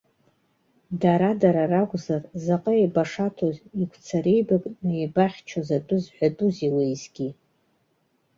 [1.01, 7.29] Дара-дара ракәзар, заҟа еибашаҭоз, игәцареибакны еибахьчоз атәы зҳәатәузеи уеизгьы!